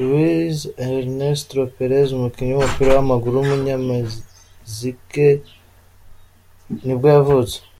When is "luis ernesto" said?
0.00-1.58